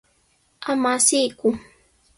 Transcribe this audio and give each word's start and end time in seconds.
Ama 0.71 0.89
asiyku. 0.97 1.47